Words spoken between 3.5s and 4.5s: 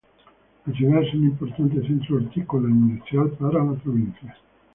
la provincia.